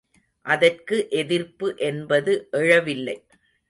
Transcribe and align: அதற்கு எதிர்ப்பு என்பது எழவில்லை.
அதற்கு 0.45 1.07
எதிர்ப்பு 1.11 1.75
என்பது 1.77 2.33
எழவில்லை. 2.51 3.17